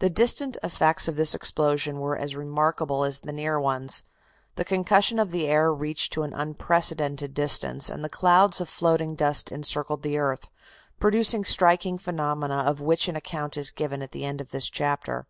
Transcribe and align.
The 0.00 0.10
distant 0.10 0.58
effects 0.64 1.06
of 1.06 1.14
this 1.14 1.32
explosion 1.32 2.00
were 2.00 2.18
as 2.18 2.34
remarkable 2.34 3.04
as 3.04 3.20
the 3.20 3.32
near 3.32 3.60
ones. 3.60 4.02
The 4.56 4.64
concussion 4.64 5.20
of 5.20 5.30
the 5.30 5.46
air 5.46 5.72
reached 5.72 6.12
to 6.14 6.24
an 6.24 6.34
unprecedented 6.34 7.32
distance 7.32 7.88
and 7.88 8.02
the 8.02 8.08
clouds 8.08 8.60
of 8.60 8.68
floating 8.68 9.14
dust 9.14 9.52
encircled 9.52 10.02
the 10.02 10.18
earth, 10.18 10.50
producing 10.98 11.44
striking 11.44 11.98
phenomena 11.98 12.64
of 12.66 12.80
which 12.80 13.06
an 13.06 13.14
account 13.14 13.56
is 13.56 13.70
given 13.70 14.02
at 14.02 14.10
the 14.10 14.24
end 14.24 14.40
of 14.40 14.50
this 14.50 14.68
chapter. 14.68 15.28